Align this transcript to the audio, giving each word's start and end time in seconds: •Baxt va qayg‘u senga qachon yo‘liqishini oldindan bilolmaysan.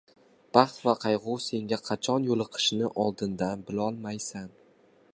•Baxt 0.57 0.79
va 0.85 0.93
qayg‘u 1.03 1.35
senga 1.49 1.79
qachon 1.89 2.27
yo‘liqishini 2.31 2.91
oldindan 3.05 3.65
bilolmaysan. 3.71 4.53